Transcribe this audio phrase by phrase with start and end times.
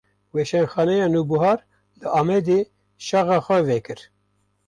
[0.33, 1.59] Weşanxaneya Nûbihar,
[1.99, 2.59] li Amedê
[3.05, 3.99] şaxa xwe vekir